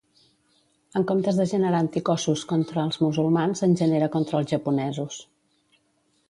En 0.99 1.03
comptes 1.11 1.41
de 1.41 1.45
generar 1.51 1.81
anticossos 1.85 2.45
contra 2.53 2.87
els 2.87 2.97
musulmans 3.03 3.63
en 3.69 3.77
genera 3.83 4.09
contra 4.17 4.41
els 4.41 4.53
japonesos. 4.57 5.21